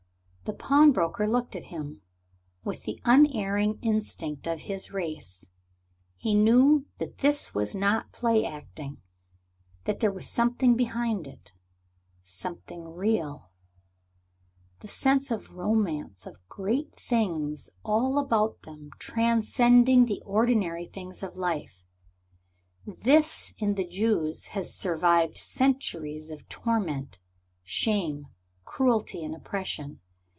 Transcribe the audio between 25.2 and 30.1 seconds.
centuries of torment, shame, cruelty, and oppression.